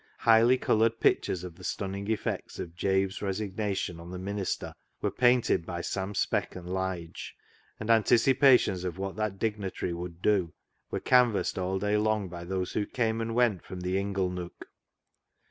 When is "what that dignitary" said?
8.97-9.93